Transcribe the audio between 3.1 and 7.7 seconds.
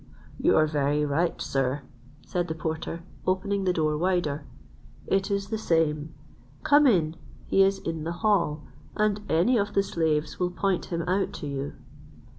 opening the door wider; "it is the same; come in; he